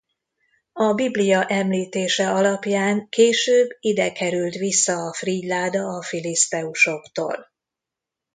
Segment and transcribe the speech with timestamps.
[0.73, 7.51] A Biblia említése alapján később ide került vissza a frigyláda a filiszteusoktól.